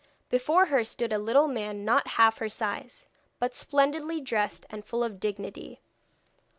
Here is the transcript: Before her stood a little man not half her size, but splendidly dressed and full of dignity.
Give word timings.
Before 0.29 0.65
her 0.65 0.83
stood 0.83 1.13
a 1.13 1.19
little 1.19 1.47
man 1.47 1.85
not 1.85 2.07
half 2.17 2.39
her 2.39 2.49
size, 2.49 3.05
but 3.37 3.53
splendidly 3.55 4.19
dressed 4.19 4.65
and 4.71 4.83
full 4.83 5.03
of 5.03 5.19
dignity. 5.19 5.83